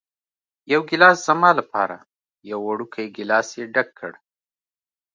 [0.71, 1.97] یو ګېلاس زما لپاره،
[2.49, 4.13] یو وړوکی ګېلاس یې ډک کړ.